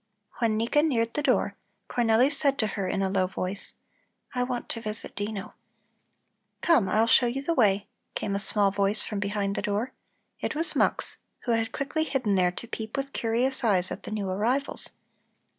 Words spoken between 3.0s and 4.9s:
a low voice: "I want to